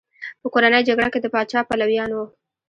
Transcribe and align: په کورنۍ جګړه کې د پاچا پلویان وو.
په 0.41 0.47
کورنۍ 0.53 0.81
جګړه 0.89 1.09
کې 1.13 1.19
د 1.21 1.25
پاچا 1.33 1.59
پلویان 1.69 2.11
وو. 2.13 2.25